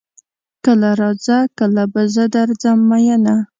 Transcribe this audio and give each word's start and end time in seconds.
کله 0.65 0.89
راځه 1.01 1.37
کله 1.57 1.83
به 1.93 2.01
زه 2.13 2.23
درځم 2.35 2.77
ميينه 2.89 3.35